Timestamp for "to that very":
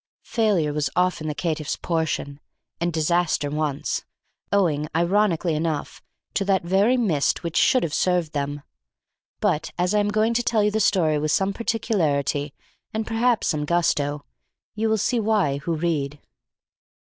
6.33-6.97